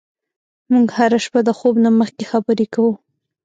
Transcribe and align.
موږ 0.71 0.87
هره 0.97 1.19
شپه 1.25 1.39
د 1.47 1.49
خوب 1.57 1.75
نه 1.83 1.89
مخکې 1.99 2.23
خبرې 2.31 2.65
کوو. 2.73 2.93